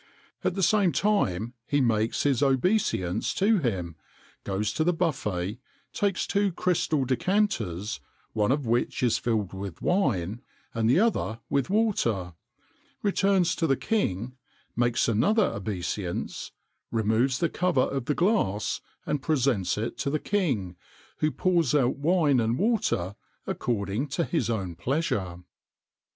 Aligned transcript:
At 0.43 0.55
the 0.55 0.63
same 0.63 0.91
time 0.91 1.53
he 1.67 1.79
makes 1.79 2.23
his 2.23 2.41
obeisance 2.41 3.35
to 3.35 3.59
him, 3.59 3.97
goes 4.43 4.73
to 4.73 4.83
the 4.83 4.93
buffet, 4.93 5.59
takes 5.93 6.25
two 6.25 6.51
crystal 6.51 7.05
decanters, 7.05 7.99
one 8.33 8.51
of 8.51 8.65
which 8.65 9.03
is 9.03 9.19
filled 9.19 9.53
with 9.53 9.79
wine, 9.79 10.41
and 10.73 10.89
the 10.89 10.99
other 10.99 11.39
with 11.51 11.69
water, 11.69 12.33
returns 13.03 13.53
to 13.57 13.67
the 13.67 13.77
king, 13.77 14.33
makes 14.75 15.07
another 15.07 15.45
obeisance, 15.53 16.51
removes 16.89 17.37
the 17.37 17.47
cover 17.47 17.81
of 17.81 18.05
the 18.05 18.15
glass, 18.15 18.81
and 19.05 19.21
presents 19.21 19.77
it 19.77 19.99
to 19.99 20.09
the 20.09 20.17
king, 20.17 20.77
who 21.17 21.29
pours 21.29 21.75
out 21.75 21.97
wine 21.97 22.39
and 22.39 22.57
water 22.57 23.13
according 23.45 24.07
to 24.07 24.23
his 24.23 24.49
own 24.49 24.73
pleasure. 24.73 25.43